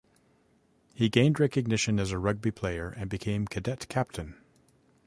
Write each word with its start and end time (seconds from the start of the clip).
He 0.95 1.09
gained 1.09 1.39
recognition 1.39 1.99
as 1.99 2.09
a 2.09 2.17
rugby 2.17 2.49
player 2.49 2.89
and 2.89 3.07
became 3.07 3.45
cadet 3.45 3.87
captain. 3.87 4.35